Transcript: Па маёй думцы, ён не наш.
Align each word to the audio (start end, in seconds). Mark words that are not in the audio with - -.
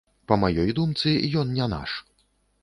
Па 0.31 0.37
маёй 0.43 0.71
думцы, 0.79 1.13
ён 1.43 1.53
не 1.59 1.69
наш. 1.77 1.91